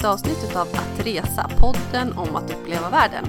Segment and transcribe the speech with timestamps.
[0.00, 3.26] ett avsnitt av Att Resa, podden om att uppleva världen.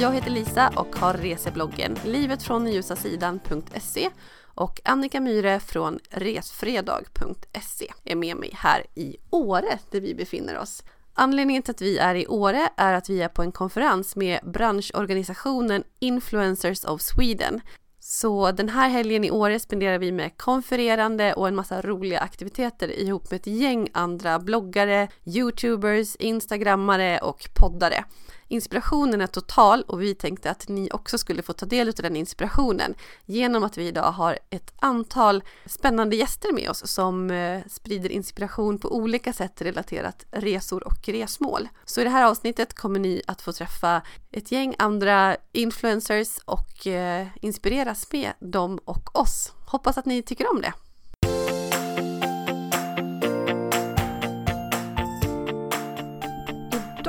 [0.00, 4.10] Jag heter Lisa och har resebloggen livetfråndenljusasidan.se
[4.44, 10.82] och Annika Myre från resfredag.se är med mig här i Åre där vi befinner oss.
[11.14, 14.40] Anledningen till att vi är i Åre är att vi är på en konferens med
[14.44, 17.60] branschorganisationen Influencers of Sweden
[18.12, 22.88] så den här helgen i Åre spenderar vi med konfererande och en massa roliga aktiviteter
[22.88, 28.04] ihop med ett gäng andra bloggare, youtubers, instagrammare och poddare.
[28.52, 32.16] Inspirationen är total och vi tänkte att ni också skulle få ta del av den
[32.16, 32.94] inspirationen
[33.26, 38.78] genom att vi idag har ett antal spännande gäster med oss som eh, sprider inspiration
[38.78, 41.68] på olika sätt relaterat resor och resmål.
[41.84, 46.86] Så i det här avsnittet kommer ni att få träffa ett gäng andra influencers och
[46.86, 49.52] eh, inspireras med dem och oss.
[49.66, 50.72] Hoppas att ni tycker om det.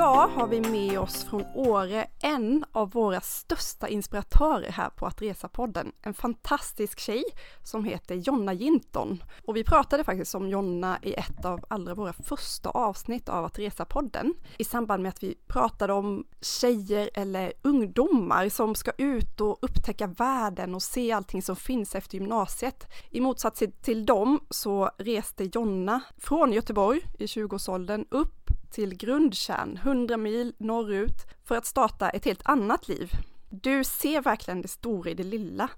[0.04, 5.20] Idag har vi med oss från Åre en av våra största inspiratörer här på Att
[5.20, 5.92] Resa-podden.
[6.02, 7.24] En fantastisk tjej
[7.62, 9.24] som heter Jonna Jinton.
[9.44, 13.58] Och vi pratade faktiskt om Jonna i ett av allra våra första avsnitt av Att
[13.58, 14.34] Resa-podden.
[14.58, 20.06] I samband med att vi pratade om tjejer eller ungdomar som ska ut och upptäcka
[20.06, 22.86] världen och se allting som finns efter gymnasiet.
[23.10, 28.44] I motsats till dem så reste Jonna från Göteborg i 20-årsåldern upp
[28.74, 33.10] till grundkärn 100 mil norrut för att starta ett helt annat liv.
[33.50, 35.68] Du ser verkligen det stora i det lilla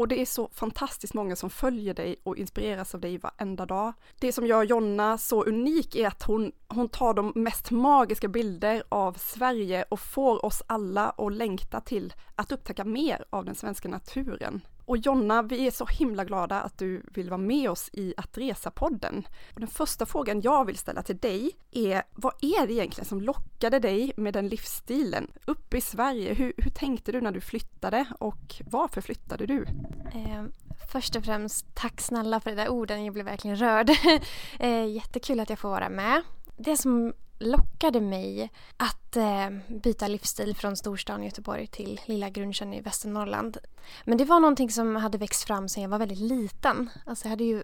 [0.00, 3.92] och det är så fantastiskt många som följer dig och inspireras av dig varenda dag.
[4.18, 8.82] Det som gör Jonna så unik är att hon, hon tar de mest magiska bilder
[8.88, 13.88] av Sverige och får oss alla att längta till att upptäcka mer av den svenska
[13.88, 14.60] naturen.
[14.90, 18.36] Och Jonna, vi är så himla glada att du vill vara med oss i Att
[18.36, 19.24] Resa-podden.
[19.54, 23.20] Och den första frågan jag vill ställa till dig är, vad är det egentligen som
[23.20, 25.30] lockade dig med den livsstilen?
[25.46, 29.66] Uppe i Sverige, hur, hur tänkte du när du flyttade och varför flyttade du?
[30.14, 30.44] Eh,
[30.92, 33.90] först och främst, tack snälla för de där orden, jag blev verkligen rörd.
[34.58, 36.22] eh, jättekul att jag får vara med.
[36.56, 42.80] Det som lockade mig att eh, byta livsstil från storstan Göteborg till lilla Grundkärn i
[42.80, 43.58] Västernorrland.
[44.04, 46.90] Men det var någonting som hade växt fram sedan jag var väldigt liten.
[47.06, 47.62] Alltså jag hade ju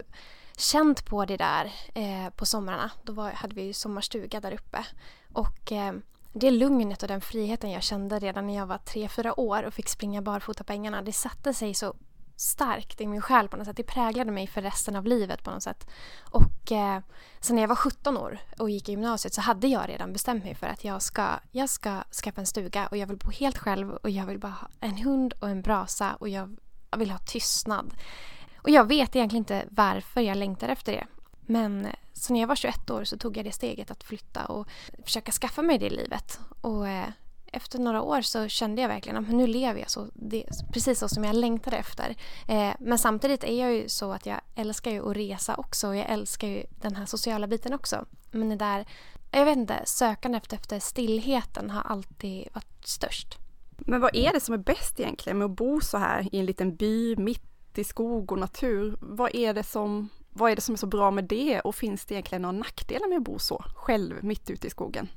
[0.56, 2.90] känt på det där eh, på somrarna.
[3.02, 4.86] Då var, hade vi ju sommarstuga där uppe.
[5.32, 5.92] Och eh,
[6.32, 9.74] det lugnet och den friheten jag kände redan när jag var tre fyra år och
[9.74, 11.94] fick springa barfota på ängarna, det satte sig så
[12.36, 13.76] starkt i min själ på något sätt.
[13.76, 15.86] Det präglade mig för resten av livet på något sätt.
[16.20, 17.00] Och eh,
[17.40, 20.44] sen när jag var 17 år och gick i gymnasiet så hade jag redan bestämt
[20.44, 23.58] mig för att jag ska, jag ska skaffa en stuga och jag vill bo helt
[23.58, 26.56] själv och jag vill bara ha en hund och en brasa och jag
[26.96, 27.94] vill ha tystnad.
[28.56, 31.06] Och jag vet egentligen inte varför jag längtar efter det.
[31.40, 34.68] Men så när jag var 21 år så tog jag det steget att flytta och
[35.04, 36.40] försöka skaffa mig det livet.
[36.60, 37.08] Och eh,
[37.56, 41.08] efter några år så kände jag verkligen att nu lever jag så, det, precis så
[41.08, 42.16] som jag längtade efter.
[42.48, 45.96] Eh, men samtidigt är jag ju så att jag älskar ju att resa också och
[45.96, 48.04] jag älskar ju den här sociala biten också.
[48.30, 48.86] Men det där,
[49.30, 53.38] jag vet inte, sökandet efter, efter stillheten har alltid varit störst.
[53.78, 56.46] Men vad är det som är bäst egentligen med att bo så här i en
[56.46, 58.96] liten by mitt i skog och natur?
[59.00, 62.04] Vad är det som vad är det som är så bra med det och finns
[62.04, 65.08] det egentligen några nackdelar med att bo så själv mitt ute i skogen?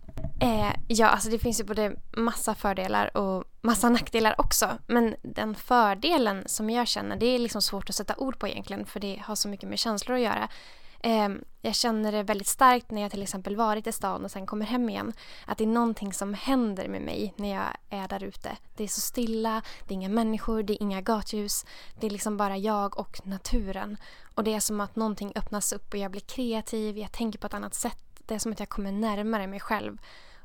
[0.42, 4.70] Eh, ja, alltså det finns ju både massa fördelar och massa nackdelar också.
[4.88, 8.86] Men den fördelen som jag känner, det är liksom svårt att sätta ord på egentligen
[8.86, 10.50] för det har så mycket med känslor att göra.
[11.00, 11.30] Eh,
[11.62, 14.66] jag känner det väldigt starkt när jag till exempel varit i stan och sen kommer
[14.66, 15.14] hem igen.
[15.46, 18.58] Att det är någonting som händer med mig när jag är där ute.
[18.76, 21.66] Det är så stilla, det är inga människor, det är inga gatljus.
[22.00, 23.98] Det är liksom bara jag och naturen.
[24.36, 27.48] Och det är som att någonting öppnas upp och jag blir kreativ, jag tänker på
[27.48, 28.04] ett annat sätt.
[28.28, 29.98] Det är som att jag kommer närmare mig själv.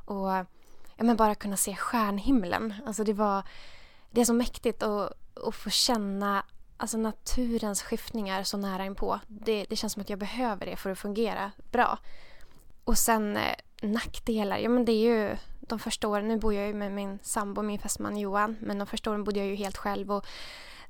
[0.04, 0.28] Och
[0.96, 2.74] ja, men bara kunna se stjärnhimlen.
[2.86, 3.42] Alltså det var...
[4.10, 5.12] Det är så mäktigt att,
[5.46, 6.44] att få känna
[6.76, 9.20] alltså naturens skiftningar så nära inpå.
[9.28, 11.98] Det, det känns som att jag behöver det för att fungera bra.
[12.84, 16.66] Och sen eh, nackdelar, ja men det är ju de första åren, nu bor jag
[16.66, 19.76] ju med min sambo, min fästman Johan, men de första åren bodde jag ju helt
[19.76, 20.26] själv och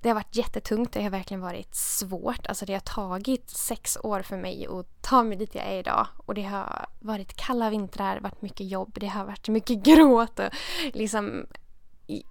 [0.00, 2.47] det har varit jättetungt, det har verkligen varit svårt.
[2.47, 6.06] Alltså det har tagit sex år för mig att ta mig dit jag är idag.
[6.17, 10.49] Och det har varit kalla vintrar, varit mycket jobb, det har varit mycket gråt och
[10.93, 11.47] liksom...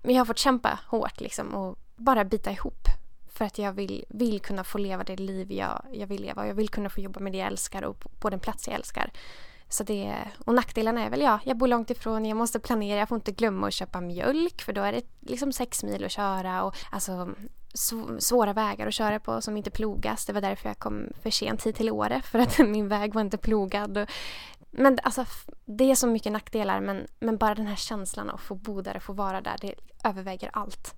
[0.02, 2.88] Jag har fått kämpa hårt liksom och bara bita ihop.
[3.34, 6.42] För att jag vill, vill kunna få leva det liv jag, jag vill leva.
[6.42, 8.68] och Jag vill kunna få jobba med det jag älskar och på, på den plats
[8.68, 9.12] jag älskar.
[9.74, 10.16] Så det,
[10.46, 13.32] och nackdelarna är väl ja, jag bor långt ifrån, jag måste planera, jag får inte
[13.32, 17.30] glömma att köpa mjölk för då är det liksom sex mil att köra och alltså
[18.20, 20.26] svåra vägar att köra på som inte plogas.
[20.26, 23.22] Det var därför jag kom för sent hit till Åre för att min väg var
[23.22, 24.08] inte plogad.
[24.72, 25.26] men alltså,
[25.66, 28.82] det är så mycket nackdelar men, men bara den här känslan av att få bo
[28.82, 30.96] där och få vara där, det överväger allt.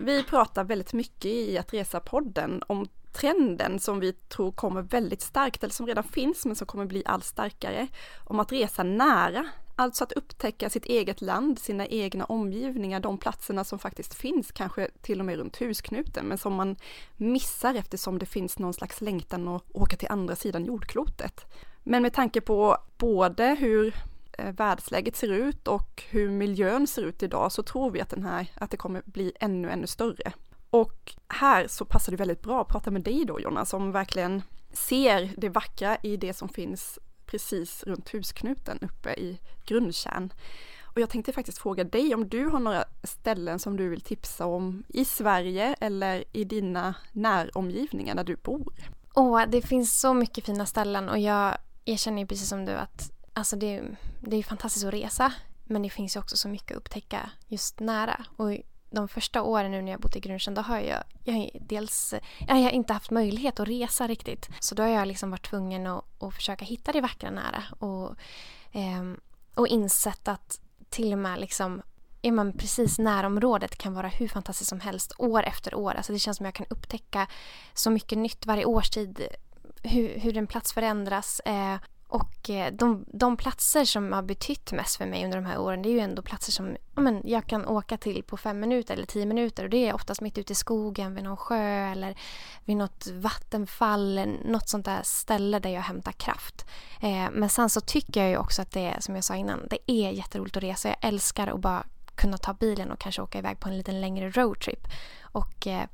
[0.00, 5.62] Vi pratar väldigt mycket i Att Resa-podden om trenden som vi tror kommer väldigt starkt,
[5.62, 7.86] eller som redan finns men som kommer bli allt starkare,
[8.24, 9.46] om att resa nära.
[9.78, 14.90] Alltså att upptäcka sitt eget land, sina egna omgivningar, de platserna som faktiskt finns, kanske
[15.02, 16.76] till och med runt husknuten, men som man
[17.16, 21.44] missar eftersom det finns någon slags längtan att åka till andra sidan jordklotet.
[21.82, 23.94] Men med tanke på både hur
[24.38, 28.22] Eh, världsläget ser ut och hur miljön ser ut idag så tror vi att, den
[28.22, 30.32] här, att det kommer bli ännu, ännu större.
[30.70, 34.42] Och här så passar det väldigt bra att prata med dig då Jonna, som verkligen
[34.72, 40.32] ser det vackra i det som finns precis runt husknuten uppe i Grundtjärn.
[40.84, 44.46] Och jag tänkte faktiskt fråga dig om du har några ställen som du vill tipsa
[44.46, 48.74] om i Sverige eller i dina näromgivningar där du bor?
[49.14, 53.15] Åh, det finns så mycket fina ställen och jag, erkänner ju precis som du att
[53.36, 53.82] alltså det,
[54.20, 55.32] det är fantastiskt att resa
[55.64, 58.24] men det finns ju också så mycket att upptäcka just nära.
[58.36, 58.52] Och
[58.90, 62.14] de första åren nu när jag bott i Grundkärn då har jag, jag dels
[62.48, 64.48] jag har inte haft möjlighet att resa riktigt.
[64.60, 68.16] Så då har jag liksom varit tvungen att, att försöka hitta det vackra nära och,
[68.72, 69.04] eh,
[69.54, 70.60] och insett att
[70.90, 71.82] till och med liksom
[72.22, 75.94] är man precis närområdet kan vara hur fantastiskt som helst år efter år.
[75.94, 77.26] Alltså det känns som jag kan upptäcka
[77.74, 79.26] så mycket nytt varje årstid.
[79.82, 81.40] Hur, hur en plats förändras.
[81.40, 81.76] Eh,
[82.08, 85.82] och eh, de, de platser som har betytt mest för mig under de här åren
[85.82, 88.94] det är ju ändå platser som ja, men, jag kan åka till på fem minuter
[88.94, 89.64] eller tio minuter.
[89.64, 92.18] Och det är oftast mitt ute i skogen vid någon sjö eller
[92.64, 94.20] vid något vattenfall.
[94.44, 96.66] Något sånt där ställe där jag hämtar kraft.
[97.00, 99.66] Eh, men sen så tycker jag ju också att det är, som jag sa innan,
[99.70, 100.88] det är jätteroligt att resa.
[100.88, 104.30] Jag älskar att bara kunna ta bilen och kanske åka iväg på en liten längre
[104.30, 104.86] roadtrip.
[105.22, 105.86] Och eh,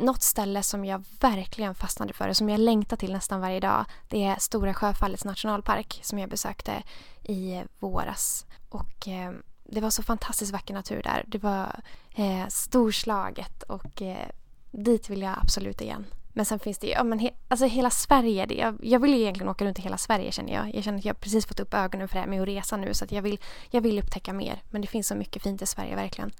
[0.00, 3.84] något ställe som jag verkligen fastnade för och som jag längtar till nästan varje dag
[4.08, 6.82] det är Stora Sjöfallets nationalpark som jag besökte
[7.22, 8.46] i våras.
[8.68, 9.32] Och eh,
[9.64, 11.24] det var så fantastiskt vacker natur där.
[11.26, 11.80] Det var
[12.14, 14.28] eh, storslaget och eh,
[14.70, 16.06] dit vill jag absolut igen.
[16.32, 19.14] Men sen finns det ju, ja men he, alltså hela Sverige, det, jag, jag vill
[19.14, 20.74] ju egentligen åka runt i hela Sverige känner jag.
[20.74, 22.94] Jag känner att jag precis fått upp ögonen för det här med att resa nu
[22.94, 23.38] så att jag vill,
[23.70, 24.62] jag vill upptäcka mer.
[24.70, 26.32] Men det finns så mycket fint i Sverige verkligen.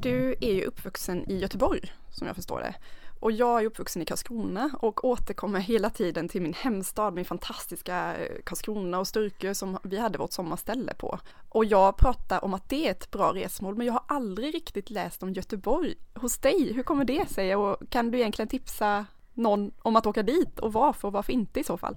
[0.00, 2.74] Du är ju uppvuxen i Göteborg som jag förstår det.
[3.20, 8.16] Och jag är uppvuxen i Karlskrona och återkommer hela tiden till min hemstad, min fantastiska
[8.16, 11.18] eh, Karlskrona och Sturkö som vi hade vårt sommarställe på.
[11.48, 14.90] Och jag pratar om att det är ett bra resmål, men jag har aldrig riktigt
[14.90, 16.72] läst om Göteborg hos dig.
[16.72, 20.72] Hur kommer det sig och kan du egentligen tipsa någon om att åka dit och
[20.72, 21.94] varför och varför inte i så fall?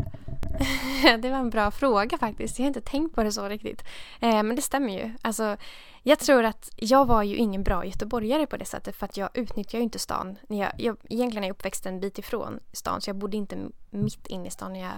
[1.21, 2.59] det var en bra fråga faktiskt.
[2.59, 3.83] Jag har inte tänkt på det så riktigt.
[4.19, 5.13] Eh, men det stämmer ju.
[5.21, 5.57] Alltså,
[6.03, 9.29] jag tror att jag var ju ingen bra göteborgare på det sättet för att jag
[9.33, 10.38] utnyttjar ju inte stan.
[10.47, 13.57] Jag, jag, egentligen är jag uppväxt en bit ifrån stan så jag bodde inte
[13.89, 14.94] mitt inne i stan när jag,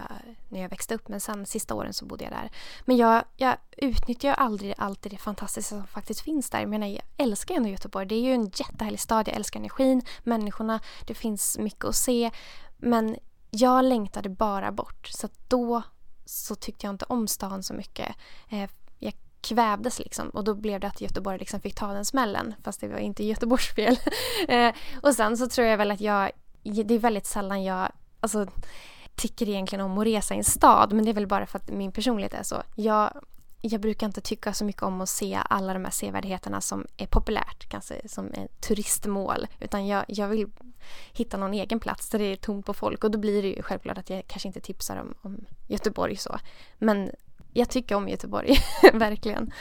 [0.49, 2.51] när jag växte upp men sen sista åren så bodde jag där.
[2.85, 6.59] Men jag, jag utnyttjar aldrig allt det fantastiska som faktiskt finns där.
[6.59, 8.05] Jag menar jag älskar ändå Göteborg.
[8.05, 9.27] Det är ju en jättehärlig stad.
[9.27, 12.31] Jag älskar energin, människorna, det finns mycket att se.
[12.77, 13.15] Men
[13.49, 15.07] jag längtade bara bort.
[15.07, 15.81] Så då
[16.25, 18.15] så tyckte jag inte om stan så mycket.
[18.49, 18.69] Eh,
[18.99, 22.55] jag kvävdes liksom och då blev det att Göteborg liksom fick ta den smällen.
[22.63, 23.97] Fast det var inte Göteborgs fel.
[24.47, 24.73] eh,
[25.03, 26.31] och sen så tror jag väl att jag,
[26.63, 28.47] det är väldigt sällan jag, alltså
[29.15, 31.69] tycker egentligen om att resa i en stad men det är väl bara för att
[31.69, 32.63] min personlighet är så.
[32.75, 33.23] Jag
[33.61, 37.07] jag brukar inte tycka så mycket om att se alla de här sevärdheterna som är
[37.07, 39.47] populärt, kanske som är turistmål.
[39.59, 40.47] Utan jag, jag vill
[41.13, 43.61] hitta någon egen plats där det är tomt på folk och då blir det ju
[43.61, 46.37] självklart att jag kanske inte tipsar om, om Göteborg så.
[46.77, 47.11] Men
[47.53, 48.57] jag tycker om Göteborg,
[48.93, 49.51] verkligen.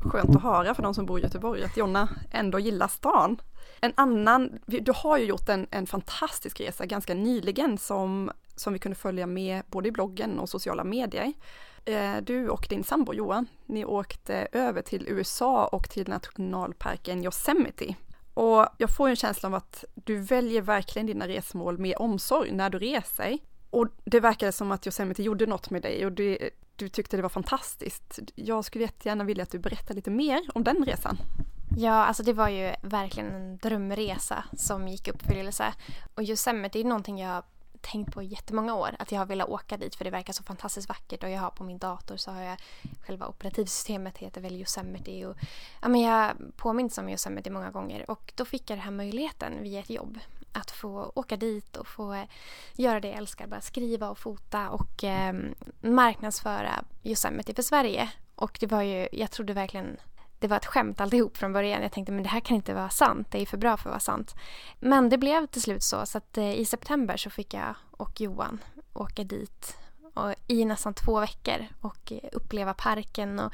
[0.00, 3.40] Skönt att höra för de som bor i Göteborg att Jonna ändå gillar stan.
[3.80, 8.78] En annan, du har ju gjort en, en fantastisk resa ganska nyligen som, som vi
[8.78, 11.32] kunde följa med både i bloggen och sociala medier.
[11.84, 17.94] Eh, du och din sambo Johan, ni åkte över till USA och till nationalparken Yosemite.
[18.34, 22.70] Och jag får en känsla av att du väljer verkligen dina resmål med omsorg när
[22.70, 23.38] du reser.
[23.70, 26.38] Och det verkade som att Yosemite gjorde något med dig och du,
[26.76, 28.18] du tyckte det var fantastiskt.
[28.34, 31.16] Jag skulle jättegärna vilja att du berättar lite mer om den resan.
[31.76, 35.74] Ja, alltså det var ju verkligen en drömresa som gick i uppfyllelse.
[36.14, 37.42] Och Yosemite är någonting jag
[37.80, 40.88] tänkt på jättemånga år att jag har velat åka dit för det verkar så fantastiskt
[40.88, 41.22] vackert.
[41.22, 42.56] Och jag har på min dator så har jag
[43.06, 45.26] själva operativsystemet heter väl Yosemite.
[45.26, 45.36] Och
[45.82, 48.10] ja, men jag påminns om Yosemite många gånger.
[48.10, 50.18] Och då fick jag den här möjligheten via ett jobb
[50.52, 52.26] att få åka dit och få
[52.74, 55.34] göra det jag älskar, bara skriva och fota och eh,
[55.80, 58.10] marknadsföra Yosemite för Sverige.
[58.34, 59.96] Och det var ju, jag trodde verkligen
[60.40, 61.82] det var ett skämt alltihop från början.
[61.82, 63.92] Jag tänkte men det här kan inte vara sant, det är för bra för att
[63.92, 64.34] vara sant.
[64.80, 68.20] Men det blev till slut så, så att eh, i september så fick jag och
[68.20, 68.58] Johan
[68.92, 69.76] åka dit
[70.14, 73.52] och, i nästan två veckor och eh, uppleva parken och,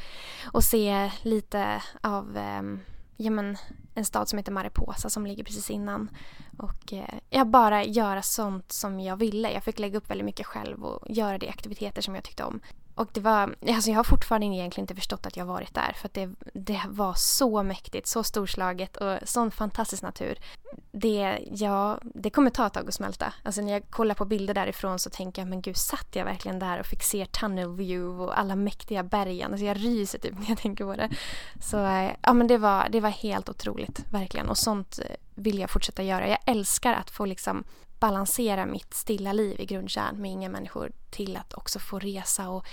[0.52, 2.62] och se lite av eh,
[3.16, 3.56] ja, men,
[3.94, 6.10] en stad som heter Mariposa som ligger precis innan.
[6.58, 9.52] Och eh, jag bara göra sånt som jag ville.
[9.52, 12.60] Jag fick lägga upp väldigt mycket själv och göra de aktiviteter som jag tyckte om.
[12.96, 16.08] Och det var, alltså jag har fortfarande egentligen inte förstått att jag varit där för
[16.08, 20.38] att det, det var så mäktigt, så storslaget och sån fantastisk natur.
[20.92, 23.34] Det, ja, det kommer ta ett tag att smälta.
[23.42, 26.58] Alltså när jag kollar på bilder därifrån så tänker jag men gud satt jag verkligen
[26.58, 29.50] där och fick se tunnel view och alla mäktiga bergen.
[29.50, 31.10] Alltså jag ryser typ när jag tänker på det.
[31.62, 35.58] Så eh, ja men det var, det var helt otroligt verkligen och sånt eh, vill
[35.58, 36.28] jag fortsätta göra.
[36.28, 37.64] Jag älskar att få liksom
[38.00, 42.66] balansera mitt stilla liv i grundkärn med inga människor till att också få resa och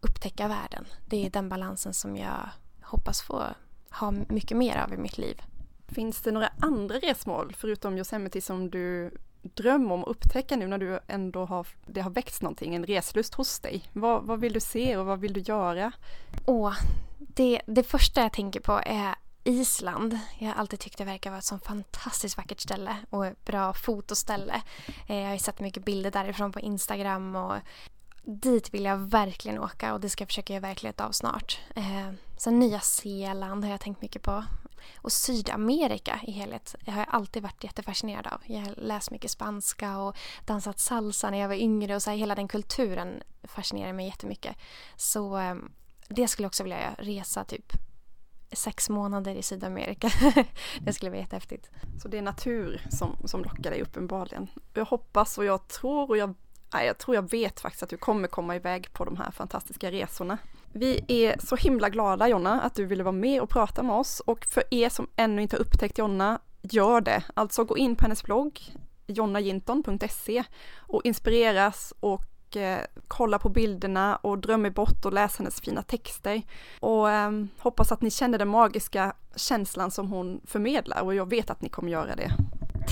[0.00, 0.84] upptäcka världen.
[1.06, 2.48] Det är den balansen som jag
[2.82, 3.42] hoppas få
[3.90, 5.42] ha mycket mer av i mitt liv.
[5.88, 9.10] Finns det några andra resmål förutom Yosemite som du
[9.42, 13.34] drömmer om att upptäcka nu när du ändå har, det har väckts någonting, en reslust
[13.34, 13.84] hos dig?
[13.92, 15.92] Vad, vad vill du se och vad vill du göra?
[16.46, 16.74] Åh,
[17.18, 19.14] det, det första jag tänker på är
[19.48, 20.18] Island.
[20.38, 23.72] Jag har alltid tyckt det verkar vara ett så fantastiskt vackert ställe och ett bra
[23.72, 24.62] fotoställe.
[25.06, 27.56] Eh, jag har sett mycket bilder därifrån på Instagram och
[28.24, 31.60] dit vill jag verkligen åka och det ska jag försöka göra verklighet av snart.
[31.76, 34.44] Eh, sen Nya Zeeland har jag tänkt mycket på.
[34.96, 38.40] Och Sydamerika i helhet jag har jag alltid varit jättefascinerad av.
[38.46, 42.16] Jag har läst mycket spanska och dansat salsa när jag var yngre och så här,
[42.16, 44.56] hela den kulturen fascinerar mig jättemycket.
[44.96, 45.72] Så ehm,
[46.08, 46.94] det skulle jag också vilja göra.
[46.98, 47.87] resa typ
[48.52, 50.10] sex månader i Sydamerika.
[50.80, 51.70] det skulle vara jättehäftigt.
[52.02, 54.48] Så det är natur som, som lockar dig uppenbarligen.
[54.74, 56.34] Jag hoppas och jag tror och jag,
[56.72, 59.90] nej, jag tror jag vet faktiskt att du kommer komma iväg på de här fantastiska
[59.90, 60.38] resorna.
[60.72, 64.20] Vi är så himla glada Jonna att du ville vara med och prata med oss
[64.20, 67.22] och för er som ännu inte har upptäckt Jonna, gör det.
[67.34, 68.60] Alltså gå in på hennes blogg
[69.06, 70.44] jonnajinton.se
[70.76, 75.82] och inspireras och och eh, kolla på bilderna och drömmer bort och läsa hennes fina
[75.82, 76.42] texter.
[76.80, 81.50] Och eh, hoppas att ni känner den magiska känslan som hon förmedlar och jag vet
[81.50, 82.30] att ni kommer göra det.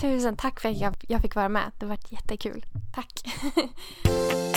[0.01, 1.73] Tusen tack för att jag, jag fick vara med.
[1.79, 2.65] Det har varit jättekul.
[2.95, 3.23] Tack!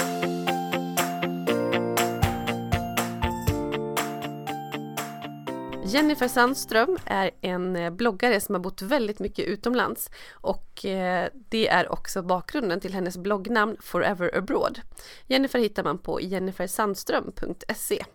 [5.92, 11.68] Jennifer Sandström är en eh, bloggare som har bott väldigt mycket utomlands och eh, det
[11.68, 14.80] är också bakgrunden till hennes bloggnamn Forever Abroad.
[15.28, 18.06] Jennifer hittar man på jennifersandström.se.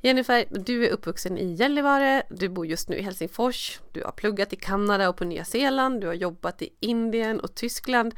[0.00, 4.52] Jennifer, du är uppvuxen i Gällivare, du bor just nu i Helsingfors, du har pluggat
[4.52, 8.14] i Kanada och på Nya Zeeland, du har jobbat i Indien och Tyskland.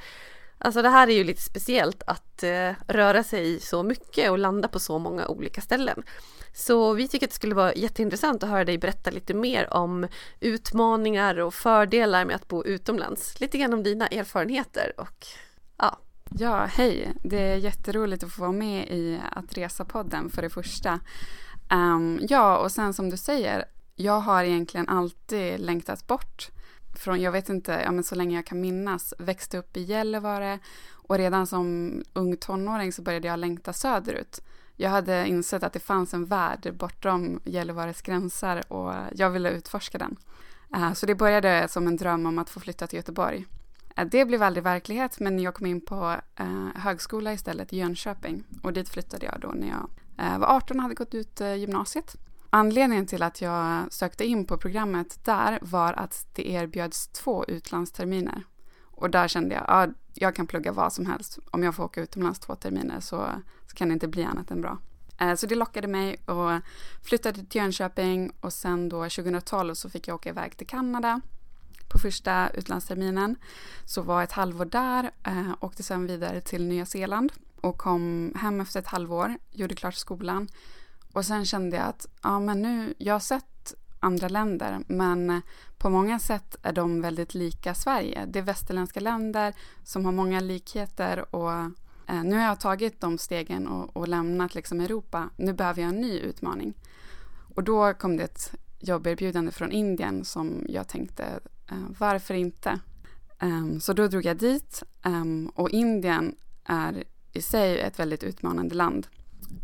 [0.62, 4.68] Alltså det här är ju lite speciellt att eh, röra sig så mycket och landa
[4.68, 6.02] på så många olika ställen.
[6.52, 10.08] Så vi tycker att det skulle vara jätteintressant att höra dig berätta lite mer om
[10.40, 13.40] utmaningar och fördelar med att bo utomlands.
[13.40, 15.26] Lite grann om dina erfarenheter och
[15.76, 15.98] ja.
[16.38, 17.12] Ja, hej.
[17.22, 21.00] Det är jätteroligt att få vara med i Att resa-podden för det första.
[21.70, 23.64] Um, ja, och sen som du säger,
[23.96, 26.50] jag har egentligen alltid längtat bort
[27.00, 30.58] från, jag vet inte, ja, men så länge jag kan minnas, växte upp i Gällivare
[30.92, 34.40] och redan som ung tonåring så började jag längta söderut.
[34.76, 39.98] Jag hade insett att det fanns en värld bortom Gällivares gränser och jag ville utforska
[39.98, 40.16] den.
[40.74, 43.46] Eh, så det började som en dröm om att få flytta till Göteborg.
[43.96, 48.44] Eh, det blev aldrig verklighet men jag kom in på eh, högskola istället i Jönköping
[48.62, 49.88] och dit flyttade jag då när jag
[50.38, 52.16] var 18 och hade gått ut gymnasiet.
[52.50, 58.42] Anledningen till att jag sökte in på programmet där var att det erbjöds två utlandsterminer.
[58.82, 61.38] Och där kände jag, ja, jag kan plugga vad som helst.
[61.50, 63.28] Om jag får åka utomlands två terminer så,
[63.66, 64.78] så kan det inte bli annat än bra.
[65.20, 66.60] Eh, så det lockade mig och
[67.02, 71.20] flyttade till Jönköping och sen då 2012 så fick jag åka iväg till Kanada
[71.88, 73.36] på första utlandsterminen.
[73.84, 78.60] Så var ett halvår där, eh, åkte sen vidare till Nya Zeeland och kom hem
[78.60, 80.48] efter ett halvår, gjorde klart skolan.
[81.12, 85.42] Och sen kände jag att ja, men nu, jag har sett andra länder men
[85.78, 88.26] på många sätt är de väldigt lika Sverige.
[88.26, 91.52] Det är västerländska länder som har många likheter och
[92.06, 95.30] eh, nu har jag tagit de stegen och, och lämnat liksom Europa.
[95.36, 96.74] Nu behöver jag en ny utmaning.
[97.54, 101.24] Och då kom det ett jobberbjudande från Indien som jag tänkte,
[101.70, 102.80] eh, varför inte?
[103.42, 108.74] Um, så då drog jag dit um, och Indien är i sig ett väldigt utmanande
[108.74, 109.06] land.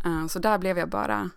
[0.05, 1.31] Eh, så där blev jag bara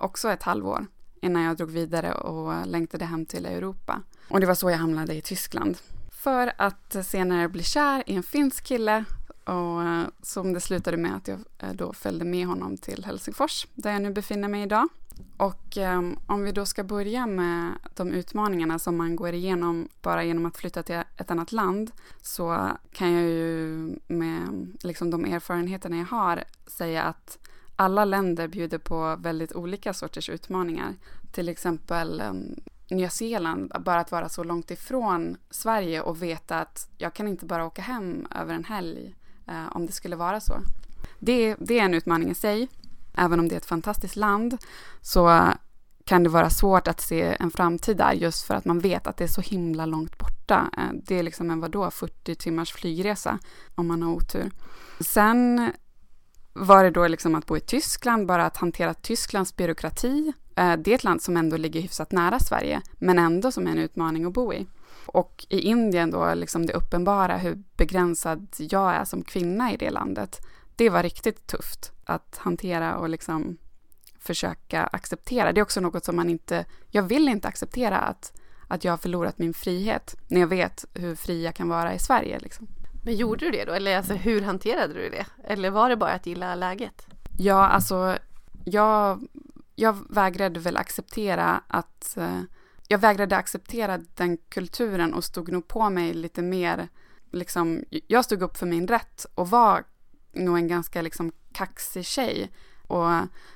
[0.00, 0.86] också ett halvår
[1.20, 4.02] innan jag drog vidare och längtade hem till Europa.
[4.28, 5.78] Och det var så jag hamnade i Tyskland.
[6.10, 9.04] För att senare bli kär i en finsk kille
[9.44, 13.66] Och eh, som det slutade med att jag eh, då följde med honom till Helsingfors,
[13.74, 14.88] där jag nu befinner mig idag.
[15.36, 20.24] Och ehm, om vi då ska börja med de utmaningarna som man går igenom bara
[20.24, 23.68] genom att flytta till ett annat land så kan jag ju
[24.06, 27.38] med liksom, de erfarenheterna jag har säga att
[27.76, 30.94] alla länder bjuder på väldigt olika sorters utmaningar.
[31.32, 32.54] Till exempel ehm,
[32.90, 37.46] Nya Zeeland, bara att vara så långt ifrån Sverige och veta att jag kan inte
[37.46, 39.14] bara åka hem över en helg
[39.48, 40.54] eh, om det skulle vara så.
[41.18, 42.68] Det, det är en utmaning i sig.
[43.14, 44.58] Även om det är ett fantastiskt land
[45.00, 45.52] så
[46.04, 49.16] kan det vara svårt att se en framtid där just för att man vet att
[49.16, 50.70] det är så himla långt borta.
[50.78, 53.38] Eh, det är liksom en vadå, 40 timmars flygresa
[53.74, 54.50] om man har otur.
[55.00, 55.72] Sen
[56.52, 60.32] var det då liksom att bo i Tyskland, bara att hantera Tysklands byråkrati.
[60.56, 63.70] Eh, det är ett land som ändå ligger hyfsat nära Sverige, men ändå som är
[63.70, 64.66] en utmaning att bo i.
[65.06, 69.90] Och i Indien då, liksom det uppenbara hur begränsad jag är som kvinna i det
[69.90, 70.40] landet.
[70.76, 73.56] Det var riktigt tufft att hantera och liksom
[74.18, 75.52] försöka acceptera.
[75.52, 78.32] Det är också något som man inte, jag vill inte acceptera att,
[78.68, 81.98] att jag har förlorat min frihet när jag vet hur fri jag kan vara i
[81.98, 82.38] Sverige.
[82.38, 82.68] Liksom.
[83.02, 83.72] Men gjorde du det då?
[83.72, 85.26] Eller alltså, hur hanterade du det?
[85.44, 87.06] Eller var det bara att gilla läget?
[87.38, 88.18] Ja, alltså
[88.64, 89.28] jag,
[89.74, 92.40] jag vägrade väl acceptera att eh,
[92.88, 96.88] jag vägrade acceptera den kulturen och stod nog på mig lite mer
[97.32, 99.84] liksom, jag stod upp för min rätt och var
[100.32, 102.50] nog en ganska liksom kaxig tjej.
[102.86, 103.10] Och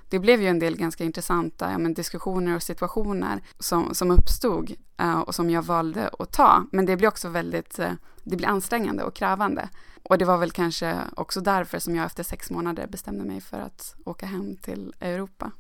[0.08, 4.74] det blev ju en del ganska intressanta ja, men diskussioner och situationer som, som uppstod
[4.98, 6.66] eh, och som jag valde att ta.
[6.72, 7.92] Men det blir också väldigt eh,
[8.22, 9.68] det blir ansträngande och krävande.
[10.02, 13.58] Och det var väl kanske också därför som jag efter sex månader bestämde mig för
[13.58, 15.50] att åka hem till Europa.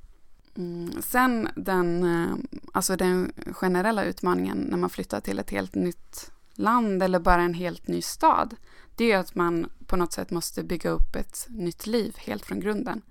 [0.56, 1.02] Mm.
[1.02, 2.36] Sen den, eh,
[2.72, 7.54] alltså den generella utmaningen när man flyttar till ett helt nytt land eller bara en
[7.54, 8.56] helt ny stad,
[8.96, 12.60] det är att man på något sätt måste bygga upp ett nytt liv helt från
[12.60, 13.02] grunden.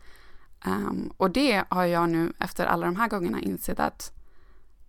[0.67, 4.11] Um, och det har jag nu efter alla de här gångerna insett att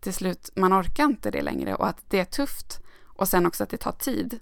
[0.00, 3.64] till slut, man orkar inte det längre och att det är tufft och sen också
[3.64, 4.38] att det tar tid.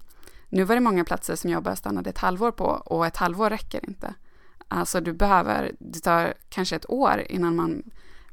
[0.49, 3.51] Nu var det många platser som jag bara stannade ett halvår på och ett halvår
[3.51, 4.15] räcker inte.
[4.69, 7.83] Alltså du behöver, det tar kanske ett år innan man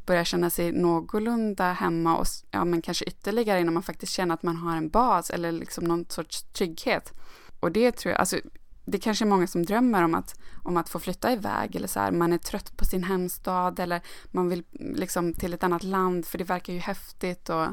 [0.06, 4.44] börjar känna sig någorlunda hemma och ja, men kanske ytterligare innan man faktiskt känner att
[4.44, 7.14] man har en bas eller liksom någon sorts trygghet.
[7.60, 8.38] Och det tror jag, alltså
[8.86, 12.00] det kanske är många som drömmer om att, om att få flytta iväg eller så
[12.00, 16.26] här, man är trött på sin hemstad eller man vill liksom till ett annat land
[16.26, 17.68] för det verkar ju häftigt och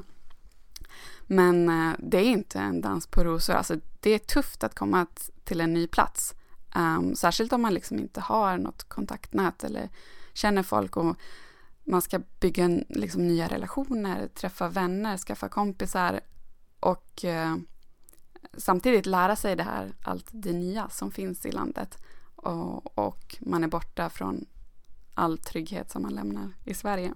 [1.30, 5.06] men eh, det är inte en dans på rosor, alltså det är tufft att komma
[5.44, 6.34] till en ny plats.
[6.76, 9.88] Um, särskilt om man liksom inte har något kontaktnät eller
[10.32, 11.16] känner folk och
[11.84, 16.20] man ska bygga liksom, nya relationer, träffa vänner, skaffa kompisar
[16.80, 17.56] och uh,
[18.56, 21.98] samtidigt lära sig det här, allt det nya som finns i landet.
[22.36, 24.46] Och, och man är borta från
[25.14, 27.14] all trygghet som man lämnar i Sverige.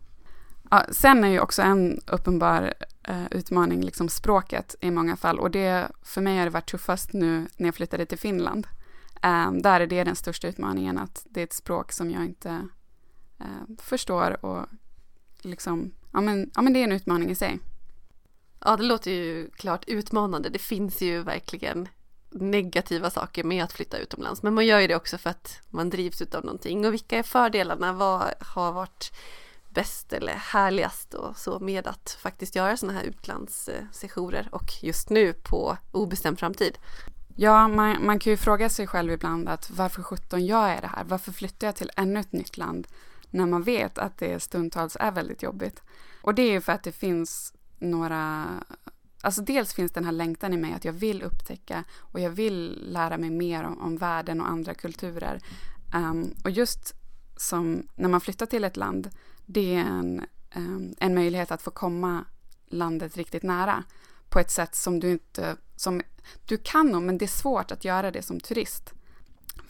[0.70, 5.50] Ja, sen är ju också en uppenbar eh, utmaning liksom språket i många fall och
[5.50, 8.66] det för mig har det varit tuffast nu när jag flyttade till Finland.
[9.22, 12.68] Eh, där är det den största utmaningen att det är ett språk som jag inte
[13.38, 14.66] eh, förstår och
[15.40, 17.58] liksom, ja men, ja men det är en utmaning i sig.
[18.64, 20.48] Ja, det låter ju klart utmanande.
[20.48, 21.88] Det finns ju verkligen
[22.30, 24.42] negativa saker med att flytta utomlands.
[24.42, 26.86] Men man gör ju det också för att man drivs av någonting.
[26.86, 27.92] Och vilka är fördelarna?
[27.92, 29.12] Vad har varit
[29.68, 35.32] bäst eller härligast och så med att faktiskt göra sådana här utlandssessioner och just nu
[35.32, 36.78] på obestämd framtid?
[37.36, 40.86] Ja, man, man kan ju fråga sig själv ibland att varför sjutton gör jag det
[40.86, 41.04] här?
[41.04, 42.88] Varför flyttar jag till ännu ett nytt land
[43.30, 45.82] när man vet att det stundtals är väldigt jobbigt?
[46.22, 48.48] Och det är ju för att det finns några
[49.24, 52.84] Alltså dels finns den här längtan i mig att jag vill upptäcka och jag vill
[52.92, 55.40] lära mig mer om, om världen och andra kulturer.
[55.94, 56.94] Um, och just
[57.36, 59.10] som när man flyttar till ett land,
[59.46, 60.24] det är en,
[60.56, 62.24] um, en möjlighet att få komma
[62.66, 63.84] landet riktigt nära
[64.28, 66.02] på ett sätt som du inte, som
[66.46, 68.94] du kan nog, men det är svårt att göra det som turist.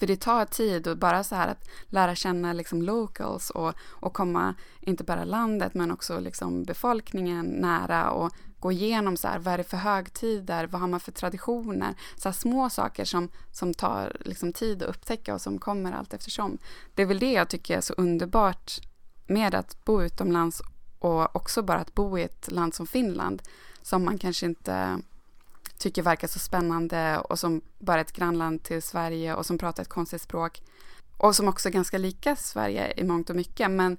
[0.03, 4.13] För det tar tid och bara så här att lära känna liksom locals och, och
[4.13, 9.55] komma, inte bara landet, men också liksom befolkningen nära och gå igenom så här, vad
[9.55, 13.75] är det för högtider, vad har man för traditioner, så här små saker som, som
[13.75, 16.59] tar liksom tid att upptäcka och som kommer allt eftersom.
[16.95, 18.81] Det är väl det jag tycker är så underbart
[19.27, 20.63] med att bo utomlands
[20.99, 23.43] och också bara att bo i ett land som Finland
[23.83, 24.99] som man kanske inte
[25.83, 29.83] tycker verkar så spännande och som bara är ett grannland till Sverige och som pratar
[29.83, 30.63] ett konstigt språk
[31.17, 33.97] och som också är ganska lika Sverige i mångt och mycket men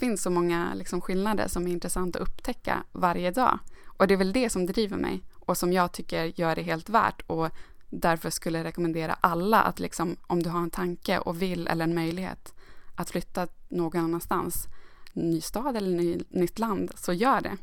[0.00, 3.58] finns så många liksom skillnader som är intressanta att upptäcka varje dag.
[3.86, 6.88] Och det är väl det som driver mig och som jag tycker gör det helt
[6.88, 7.48] värt och
[7.90, 11.84] därför skulle jag rekommendera alla att liksom, om du har en tanke och vill eller
[11.84, 12.54] en möjlighet
[12.94, 14.66] att flytta någon annanstans,
[15.12, 17.56] ny stad eller ny, nytt land, så gör det.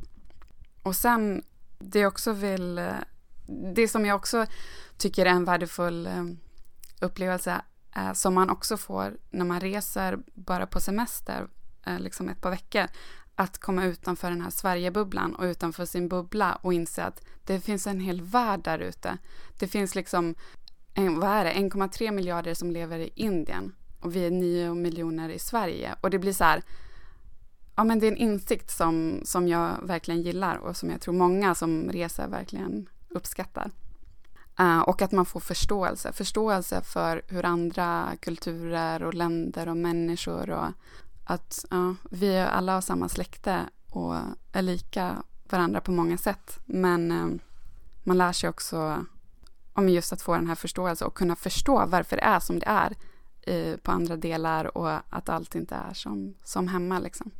[0.84, 1.44] Och sen,
[1.80, 2.92] det jag också vill, eh,
[3.48, 4.46] det som jag också
[4.98, 6.26] tycker är en värdefull eh,
[7.02, 7.62] upplevelse
[8.14, 11.48] som man också får när man reser bara på semester,
[11.86, 12.88] eh, liksom ett par veckor,
[13.36, 17.88] att komma utanför den här Sverigebubblan och utanför sin bubbla och inse att det finns
[17.88, 19.18] en hel värld där ute.
[19.60, 20.36] Det finns liksom,
[20.96, 25.40] vad är det, 1,3 miljarder som lever i Indien och vi är 9 miljoner i
[25.40, 25.96] Sverige.
[26.02, 26.64] Och det blir så här,
[27.76, 31.14] ja men det är en insikt som, som jag verkligen gillar och som jag tror
[31.14, 33.72] många som reser verkligen uppskattar.
[34.60, 40.50] Uh, och att man får förståelse, förståelse för hur andra kulturer och länder och människor
[40.50, 40.68] och
[41.26, 44.16] att uh, vi alla har samma släkte och
[44.52, 46.60] är lika varandra på många sätt.
[46.66, 47.40] Men uh,
[48.04, 49.06] man lär sig också
[49.74, 52.66] om just att få den här förståelsen och kunna förstå varför det är som det
[52.66, 52.96] är
[53.78, 57.00] på andra delar och att allt inte är som, som hemma.
[57.00, 57.32] Liksom.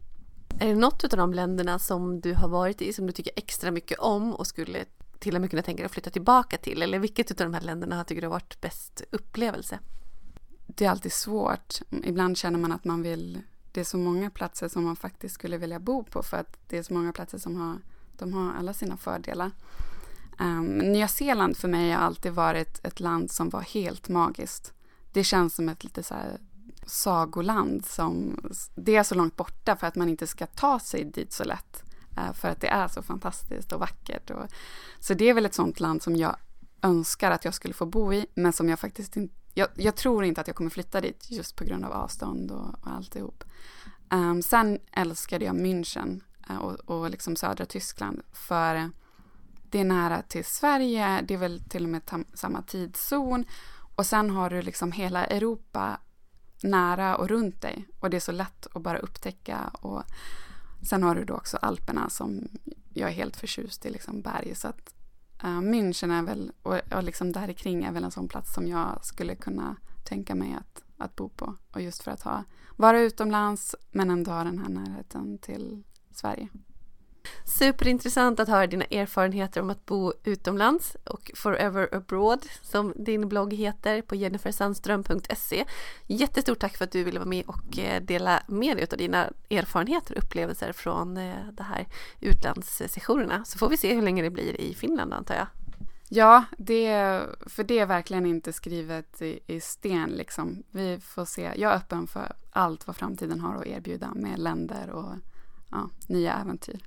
[0.60, 3.72] Är det något av de länderna som du har varit i som du tycker extra
[3.72, 4.86] mycket om och skulle
[5.20, 6.82] till och med kunna tänka dig att flytta tillbaka till?
[6.82, 9.80] Eller vilket av de här länderna tycker du har varit bäst upplevelse?
[10.68, 11.80] Det är alltid svårt.
[12.04, 13.42] Ibland känner man att man vill...
[13.72, 16.78] Det är så många platser som man faktiskt skulle vilja bo på för att det
[16.78, 17.78] är så många platser som har,
[18.18, 19.52] de har alla sina fördelar.
[20.40, 24.74] Um, Nya Zeeland för mig har alltid varit ett land som var helt magiskt.
[25.12, 26.40] Det känns som ett lite så här
[26.86, 28.40] sagoland som...
[28.76, 31.84] Det är så långt borta för att man inte ska ta sig dit så lätt.
[32.18, 34.30] Eh, för att det är så fantastiskt och vackert.
[34.30, 34.48] Och,
[35.00, 36.36] så det är väl ett sånt land som jag
[36.82, 39.34] önskar att jag skulle få bo i, men som jag faktiskt inte...
[39.54, 42.68] Jag, jag tror inte att jag kommer flytta dit just på grund av avstånd och,
[42.82, 43.44] och alltihop.
[44.10, 48.92] Um, sen älskade jag München eh, och, och liksom södra Tyskland för
[49.70, 52.02] det är nära till Sverige, det är väl till och med
[52.34, 53.46] samma tidszon
[53.96, 56.00] och sen har du liksom hela Europa
[56.64, 60.04] nära och runt dig och det är så lätt att bara upptäcka och
[60.82, 62.48] Sen har du då också Alperna som
[62.94, 64.56] jag är helt förtjust i, liksom berg.
[64.56, 64.96] Så att
[65.44, 68.68] uh, München är väl, och, och liksom där kring är väl en sån plats som
[68.68, 71.56] jag skulle kunna tänka mig att, att bo på.
[71.72, 72.44] Och just för att ha,
[72.76, 76.48] vara utomlands men ändå ha den här närheten till Sverige.
[77.46, 83.54] Superintressant att höra dina erfarenheter om att bo utomlands och Forever Abroad som din blogg
[83.54, 85.66] heter på jennifersandström.se.
[86.08, 89.30] Jättestort tack för att du ville vara med och eh, dela med dig av dina
[89.50, 91.88] erfarenheter och upplevelser från eh, de här
[92.20, 93.46] utlandssessionerna.
[93.46, 95.48] Så får vi se hur länge det blir i Finland antar jag.
[96.10, 100.10] Ja, det, för det är verkligen inte skrivet i, i, sten.
[100.10, 100.64] Liksom.
[100.72, 101.52] Vi får se.
[101.56, 105.14] Jag är öppen för allt vad framtiden har att erbjuda med länder och
[105.72, 106.80] ja, nya äventyr.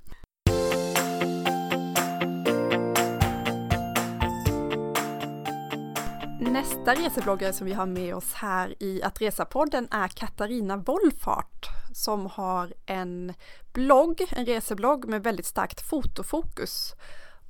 [6.51, 12.25] Nästa resebloggare som vi har med oss här i Att Resa-podden är Katarina Wollfart som
[12.25, 13.33] har en
[13.73, 16.93] blogg, en reseblogg med väldigt starkt fotofokus.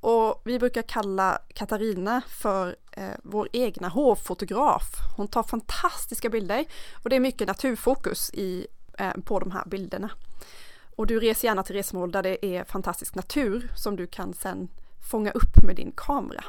[0.00, 4.84] Och vi brukar kalla Katarina för eh, vår egna hovfotograf.
[5.16, 8.66] Hon tar fantastiska bilder och det är mycket naturfokus i,
[8.98, 10.10] eh, på de här bilderna.
[10.96, 14.68] Och du reser gärna till resmål där det är fantastisk natur som du kan sen
[15.10, 16.44] fånga upp med din kamera.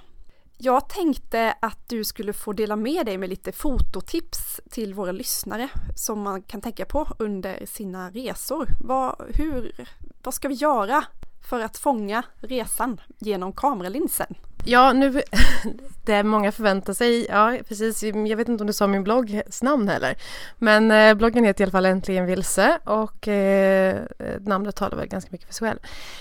[0.66, 5.70] Jag tänkte att du skulle få dela med dig med lite fototips till våra lyssnare
[5.96, 8.68] som man kan tänka på under sina resor.
[8.80, 9.88] Vad, hur,
[10.24, 11.06] vad ska vi göra
[11.50, 14.36] för att fånga resan genom kameralinsen?
[14.66, 15.22] Ja, nu,
[16.06, 19.90] det många förväntar sig, ja precis, jag vet inte om du sa min bloggs namn
[19.90, 20.16] heller,
[20.58, 24.02] men eh, bloggen heter i alla fall Äntligen vilse och eh,
[24.40, 25.80] namnet talar väl ganska mycket för sig själv.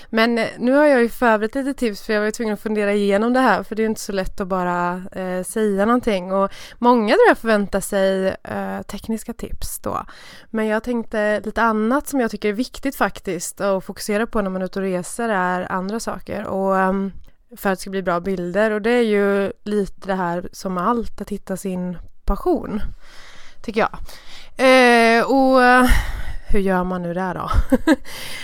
[0.09, 2.59] Men eh, nu har jag ju förberett lite tips för jag var ju tvungen att
[2.59, 6.31] fundera igenom det här för det är inte så lätt att bara eh, säga någonting
[6.31, 10.05] och många tror jag förväntar sig eh, tekniska tips då.
[10.49, 14.49] Men jag tänkte lite annat som jag tycker är viktigt faktiskt att fokusera på när
[14.49, 17.11] man är ute och reser är andra saker och ehm,
[17.57, 20.77] för att det ska bli bra bilder och det är ju lite det här som
[20.77, 22.81] allt att hitta sin passion
[23.61, 23.99] tycker jag.
[24.57, 25.85] Eh, och eh,
[26.47, 27.49] hur gör man nu det då?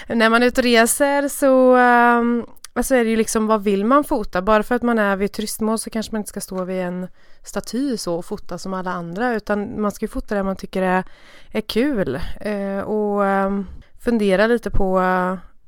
[0.15, 3.85] När man är ute och reser så um, alltså är det ju liksom vad vill
[3.85, 4.41] man fota?
[4.41, 7.07] Bara för att man är vid turistmål så kanske man inte ska stå vid en
[7.43, 10.81] staty så och fota som alla andra utan man ska ju fota det man tycker
[10.81, 11.03] är,
[11.51, 13.67] är kul eh, och um,
[13.99, 14.93] fundera lite på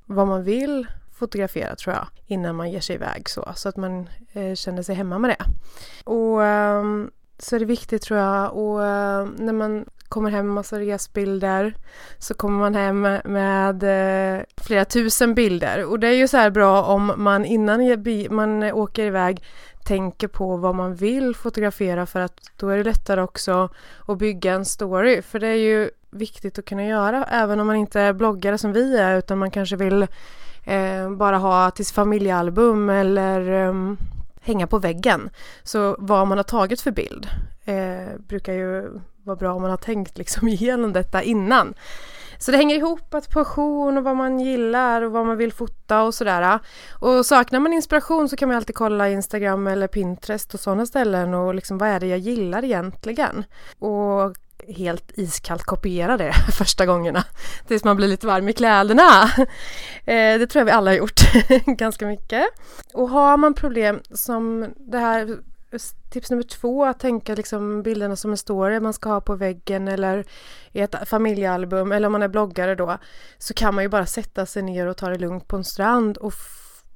[0.06, 0.88] vad man vill
[1.22, 4.96] fotografera tror jag innan man ger sig iväg så, så att man eh, känner sig
[4.96, 5.46] hemma med det.
[6.04, 6.84] Och eh,
[7.38, 11.74] så är det viktigt tror jag och eh, när man kommer hem med massa resbilder
[12.18, 16.50] så kommer man hem med eh, flera tusen bilder och det är ju så här
[16.50, 19.44] bra om man innan man åker iväg
[19.86, 23.70] tänker på vad man vill fotografera för att då är det lättare också
[24.08, 27.76] att bygga en story för det är ju viktigt att kunna göra även om man
[27.76, 30.08] inte är bloggare som vi är utan man kanske vill
[30.64, 33.74] eh, bara ha till familjealbum eller eh,
[34.42, 35.30] hänga på väggen.
[35.64, 37.28] Så vad man har tagit för bild
[37.66, 41.74] eh, brukar ju vara bra om man har tänkt liksom igenom detta innan.
[42.42, 46.04] Så det hänger ihop att passion och vad man gillar och vad man vill fota
[46.04, 46.60] och sådär.
[46.90, 51.34] Och saknar man inspiration så kan man alltid kolla Instagram eller Pinterest och sådana ställen
[51.34, 53.44] och liksom vad är det jag gillar egentligen?
[53.80, 54.36] Och
[54.68, 57.24] helt iskallt kopiera det första gångerna
[57.68, 59.32] tills man blir lite varm i kläderna.
[60.06, 61.22] Eh, det tror jag vi alla har gjort
[61.66, 62.46] ganska mycket.
[62.94, 65.38] Och har man problem som det här
[66.10, 69.88] tips nummer två, att tänka liksom bilderna som en story man ska ha på väggen
[69.88, 70.26] eller
[70.72, 72.98] i ett familjealbum eller om man är bloggare då
[73.38, 76.18] så kan man ju bara sätta sig ner och ta det lugnt på en strand
[76.18, 76.34] och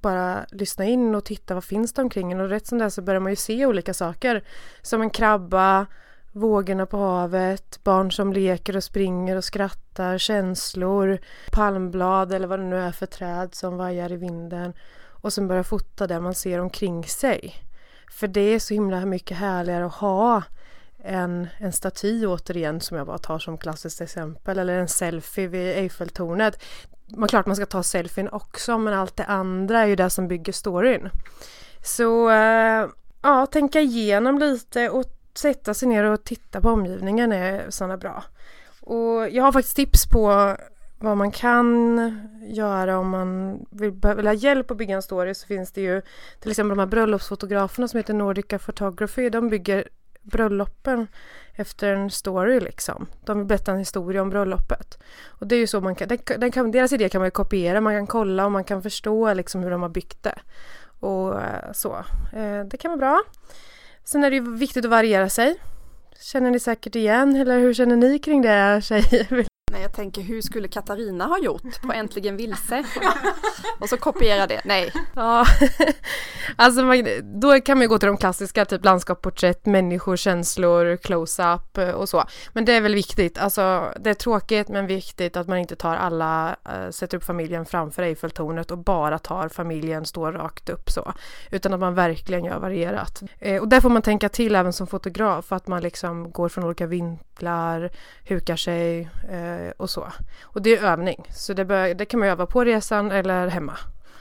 [0.01, 2.89] bara lyssna in och titta vad finns det omkring en och rätt som det är
[2.89, 4.43] så börjar man ju se olika saker
[4.82, 5.86] som en krabba,
[6.36, 11.19] vågorna på havet, barn som leker och springer och skrattar, känslor,
[11.52, 14.74] palmblad eller vad det nu är för träd som vajar i vinden
[15.10, 17.56] och sen börja fota det man ser omkring sig.
[18.12, 20.43] För det är så himla mycket härligare att ha
[21.04, 25.78] en, en staty återigen som jag bara tar som klassiskt exempel eller en selfie vid
[25.78, 26.63] Eiffeltornet.
[27.08, 30.28] Man klart man ska ta selfien också men allt det andra är ju det som
[30.28, 31.10] bygger storyn.
[31.84, 32.88] Så äh,
[33.21, 38.24] ja, tänka igenom lite och sätta sig ner och titta på omgivningen är sådana bra.
[38.82, 40.56] Och jag har faktiskt tips på
[41.00, 42.00] vad man kan
[42.41, 46.02] göra om man vill, vill ha hjälp att bygga en story så finns det ju
[46.39, 49.30] till exempel de här bröllopsfotograferna som heter Nordica Photography.
[49.30, 49.88] De bygger
[50.21, 51.08] bröllopen
[51.54, 53.08] efter en story liksom.
[53.26, 54.98] De vill berätta en historia om bröllopet.
[55.28, 57.32] Och det är ju så man kan, den, den kan, deras idé kan man ju
[57.32, 60.39] kopiera, man kan kolla och man kan förstå liksom hur de har byggt det.
[61.00, 61.95] Och eh, så.
[62.34, 63.24] Eh, det kan vara bra.
[64.06, 65.56] Sen är det ju viktigt att variera sig.
[66.22, 69.46] Känner ni säkert igen eller hur känner ni kring det tjejer?
[69.95, 72.84] Tänker hur skulle Katarina ha gjort på Äntligen vilse?
[73.79, 74.62] Och så kopiera det.
[74.65, 74.91] Nej.
[75.17, 75.45] Ja,
[76.55, 77.08] alltså man,
[77.39, 81.89] då kan man ju gå till de klassiska, typ landskap, porträtt, människor, känslor, close-up eh,
[81.89, 82.23] och så.
[82.53, 85.95] Men det är väl viktigt, alltså det är tråkigt men viktigt att man inte tar
[85.95, 91.13] alla, äh, sätter upp familjen framför Eiffeltornet och bara tar familjen står rakt upp så.
[91.51, 93.23] Utan att man verkligen gör varierat.
[93.39, 96.63] Eh, och där får man tänka till även som fotograf, att man liksom går från
[96.63, 97.89] olika vinklar,
[98.23, 100.08] hukar sig, eh, Eh, och så.
[100.43, 103.78] Och det är övning, så det, bör, det kan man öva på resan eller hemma.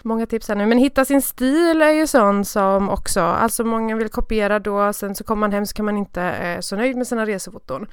[0.07, 3.96] Många tips här nu, men hitta sin stil är ju sån som också, alltså många
[3.96, 6.96] vill kopiera då, sen så kommer man hem så kan man inte eh, så nöjd
[6.96, 7.87] med sina resefoton.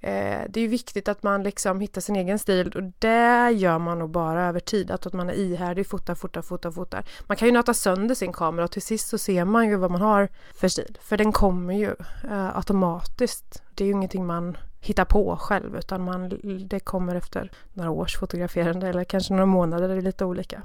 [0.00, 3.78] Eh, det är ju viktigt att man liksom hittar sin egen stil och det gör
[3.78, 7.04] man nog bara över tid, att man är ihärdig, fotar, fotar, fotar, fotar.
[7.26, 9.90] Man kan ju nöta sönder sin kamera och till sist så ser man ju vad
[9.90, 11.94] man har för stil, för den kommer ju
[12.30, 13.62] eh, automatiskt.
[13.74, 18.16] Det är ju ingenting man hitta på själv utan man, det kommer efter några års
[18.16, 20.62] fotograferande eller kanske några månader, det är lite olika.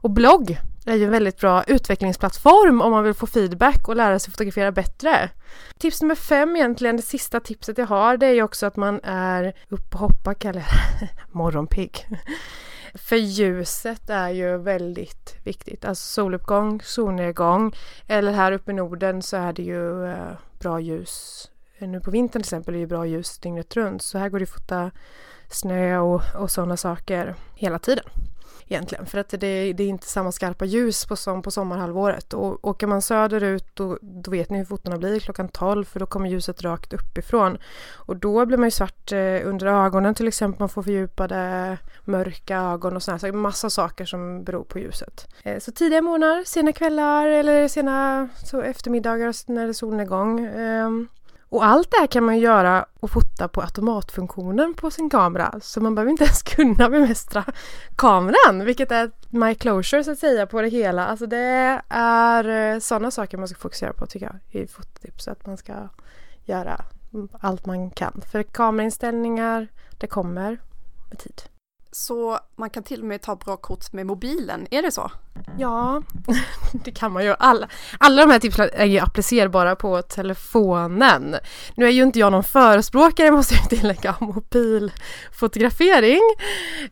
[0.00, 4.18] Och blogg är ju en väldigt bra utvecklingsplattform om man vill få feedback och lära
[4.18, 5.30] sig fotografera bättre.
[5.78, 9.00] Tips nummer fem egentligen, det sista tipset jag har, det är ju också att man
[9.04, 10.60] är upp och hoppa kallar
[11.00, 12.06] jag det, morgonpigg.
[12.94, 17.72] För ljuset är ju väldigt viktigt, alltså soluppgång, solnedgång
[18.06, 22.10] eller här uppe i Norden så är det ju eh, bra ljus Eh, nu på
[22.10, 24.90] vintern till exempel är det bra ljus dygnet runt så här går det att fota
[25.50, 28.04] snö och, och sådana saker hela tiden.
[28.70, 32.34] Egentligen, för att det, det, är inte samma skarpa ljus på, som på sommarhalvåret.
[32.34, 36.06] Och åker man söderut då, då vet ni hur fotona blir klockan 12 för då
[36.06, 37.58] kommer ljuset rakt uppifrån.
[37.94, 42.56] Och då blir man ju svart eh, under ögonen till exempel, man får fördjupade mörka
[42.56, 43.18] ögon och sådär.
[43.18, 43.32] saker.
[43.32, 45.28] massa saker som beror på ljuset.
[45.42, 50.46] Eh, så tidiga morgnar, sena kvällar eller sena så eftermiddagar när solen är igång.
[50.46, 51.08] Ehm,
[51.50, 55.80] och allt det här kan man göra och fota på automatfunktionen på sin kamera så
[55.80, 57.44] man behöver inte ens kunna bemästra
[57.96, 61.06] kameran vilket är my closure så att säga på det hela.
[61.06, 65.46] Alltså det är eh, sådana saker man ska fokusera på tycker jag i fototips att
[65.46, 65.72] man ska
[66.44, 66.84] göra
[67.40, 68.22] allt man kan.
[68.32, 70.58] För kamerainställningar, det kommer
[71.10, 71.42] med tid.
[71.92, 75.10] Så man kan till och med ta bra kort med mobilen, är det så?
[75.58, 76.02] Ja,
[76.84, 77.34] det kan man ju.
[77.38, 81.36] Alla, alla de här tipsen är ju applicerbara på telefonen.
[81.74, 86.20] Nu är ju inte jag någon förespråkare, måste jag tillägga, av mobilfotografering.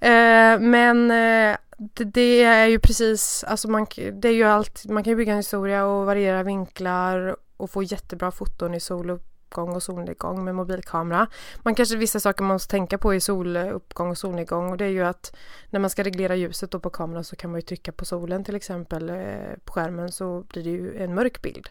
[0.01, 5.05] Eh, men eh, det, det, är ju precis, alltså man, det är ju allt, man
[5.05, 9.75] kan ju bygga en historia och variera vinklar och få jättebra foton i solo soluppgång
[9.75, 11.27] och solnedgång med mobilkamera.
[11.65, 14.91] Man kanske vissa saker man måste tänka på i soluppgång och solnedgång och det är
[14.91, 15.37] ju att
[15.71, 18.45] när man ska reglera ljuset då på kameran så kan man ju trycka på solen
[18.45, 21.69] till exempel eh, på skärmen så blir det ju en mörk bild.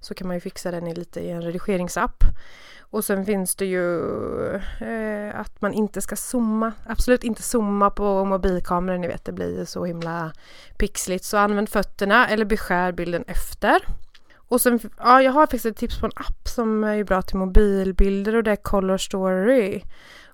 [0.00, 2.24] Så kan man ju fixa den i lite i en redigeringsapp.
[2.90, 4.00] Och sen finns det ju
[4.80, 9.64] eh, att man inte ska zooma, absolut inte zooma på mobilkameran, ni vet det blir
[9.64, 10.32] så himla
[10.78, 11.24] pixligt.
[11.24, 13.84] Så använd fötterna eller beskär bilden efter.
[14.48, 17.36] Och sen, ja jag har faktiskt ett tips på en app som är bra till
[17.36, 19.82] mobilbilder och det är Color Story.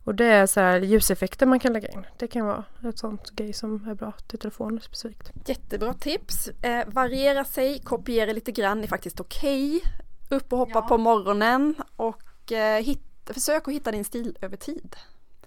[0.04, 2.06] Och det är så här ljuseffekter man kan lägga in.
[2.18, 5.32] Det kan vara ett sånt grej som är bra till telefoner specifikt.
[5.46, 6.48] Jättebra tips.
[6.48, 9.76] Eh, variera sig, kopiera lite grann är faktiskt okej.
[9.76, 9.90] Okay.
[10.38, 10.82] Upp och hoppa ja.
[10.82, 14.96] på morgonen och eh, hit, försök att hitta din stil över tid.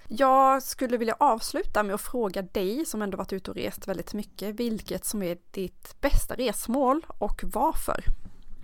[0.08, 4.14] Jag skulle vilja avsluta med att fråga dig som ändå varit ute och rest väldigt
[4.14, 8.04] mycket, vilket som är ditt bästa resmål och varför?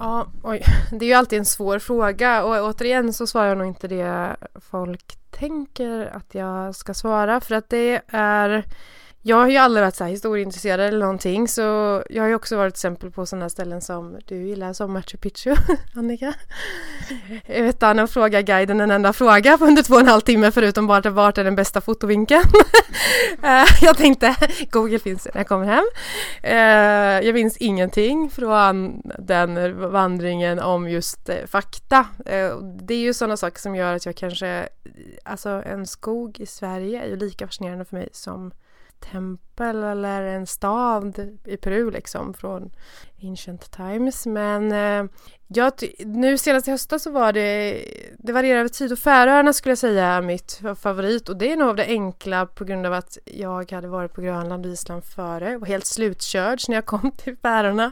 [0.03, 3.67] Ja, oj, det är ju alltid en svår fråga och återigen så svarar jag nog
[3.67, 8.63] inte det folk tänker att jag ska svara för att det är
[9.25, 11.61] jag har ju aldrig varit så här historieintresserad eller någonting så
[12.09, 15.55] jag har ju också varit exempel på sådana ställen som du gillar som Machu Picchu,
[15.95, 16.33] Annika.
[17.47, 20.87] Utan att fråga guiden en enda fråga på under två och en halv timme förutom
[20.87, 22.43] bara vart är den bästa fotovinkeln.
[23.43, 24.35] Eh, jag tänkte
[24.71, 25.83] Google finns när jag kommer hem.
[26.43, 32.05] Eh, jag minns ingenting från den vandringen om just eh, fakta.
[32.81, 34.69] Det är ju sådana saker som gör att jag kanske,
[35.23, 38.51] alltså en skog i Sverige är ju lika fascinerande för mig som
[39.03, 42.71] tempo tempel eller en stad i Peru liksom från
[43.23, 44.25] ancient times.
[44.25, 45.11] Men eh,
[45.47, 47.85] jag, nu senast i höstas så var det,
[48.19, 51.57] det varierar över tid och Färöarna skulle jag säga är mitt favorit och det är
[51.57, 55.03] nog av det enkla på grund av att jag hade varit på Grönland och Island
[55.03, 57.91] före och var helt slutkörd när jag kom till Färöarna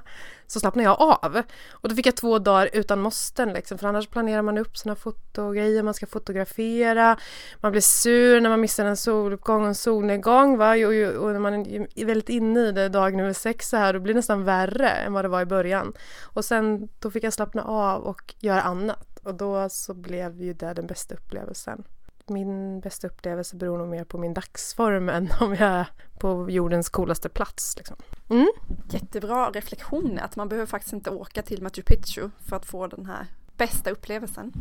[0.52, 1.42] så slappnade jag av.
[1.72, 4.96] Och då fick jag två dagar utan måsten liksom, för annars planerar man upp sina
[4.96, 7.18] fotogrejer, man ska fotografera,
[7.60, 10.72] man blir sur när man missar en soluppgång och en solnedgång va?
[10.72, 13.94] Och, och, när man man är väldigt inne i det dag nummer sex så här,
[13.94, 15.94] då blir det nästan värre än vad det var i början.
[16.24, 20.54] Och sen då fick jag slappna av och göra annat och då så blev ju
[20.54, 21.84] det den bästa upplevelsen
[22.32, 25.88] min bästa upplevelse beror nog mer på min dagsform än om jag är
[26.20, 27.78] på jordens coolaste plats.
[27.78, 27.98] Liksom.
[28.30, 28.52] Mm.
[28.90, 33.06] Jättebra reflektion att man behöver faktiskt inte åka till Machu Picchu för att få den
[33.06, 34.54] här bästa upplevelsen.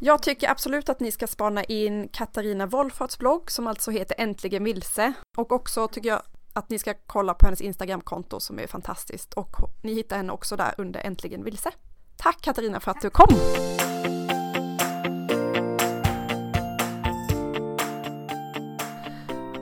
[0.00, 4.64] Jag tycker absolut att ni ska spana in Katarina Wolfarts blogg som alltså heter Äntligen
[4.64, 9.34] vilse och också tycker jag att ni ska kolla på hennes Instagramkonto som är fantastiskt
[9.34, 11.70] och ni hittar henne också där under Äntligen vilse.
[12.16, 13.36] Tack Katarina för att du kom!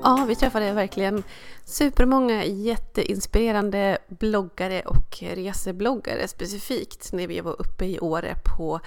[0.05, 1.23] Ja, vi träffade verkligen
[1.65, 8.81] supermånga jätteinspirerande bloggare och resebloggare specifikt när vi var uppe i Åre på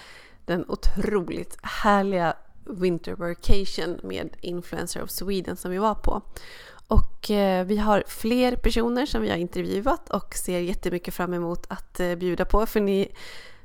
[0.46, 2.34] den otroligt härliga
[2.66, 6.22] Winter Vacation med Influencer of Sweden som vi var på.
[6.88, 11.66] Och eh, vi har fler personer som vi har intervjuat och ser jättemycket fram emot
[11.68, 13.12] att eh, bjuda på för ni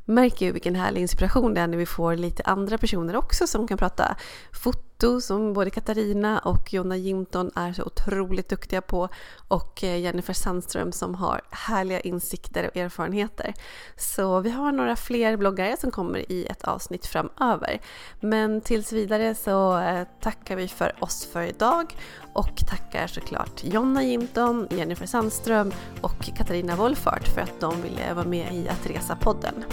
[0.05, 3.69] märker ju vilken härlig inspiration det är när vi får lite andra personer också som
[3.69, 4.17] kan prata
[4.53, 4.90] foto
[5.21, 9.09] som både Katarina och Jonna Jinton är så otroligt duktiga på
[9.49, 13.55] och eh, Jennifer Sandström som har härliga insikter och erfarenheter.
[13.97, 17.81] Så vi har några fler bloggare som kommer i ett avsnitt framöver.
[18.21, 21.97] Men tills vidare så eh, tackar vi för oss för idag
[22.33, 28.27] och tackar såklart Jonna Jinton, Jennifer Sandström och Katarina Wolfart för att de ville vara
[28.27, 29.65] med i Att Resa-podden.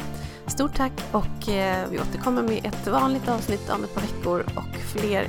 [0.48, 4.76] Stort tack och eh, vi återkommer med ett vanligt avsnitt om ett par veckor och
[4.78, 5.28] fler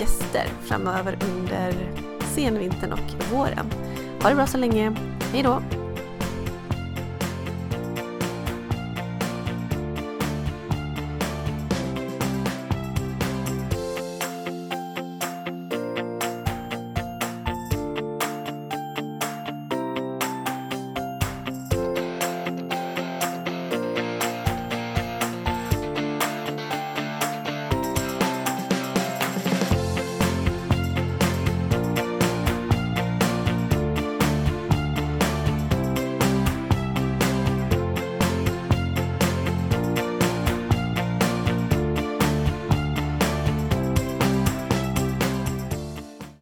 [0.00, 1.74] gäster framöver under
[2.34, 3.70] senvintern och våren.
[4.22, 4.96] Ha det bra så länge.
[5.32, 5.79] Hej då!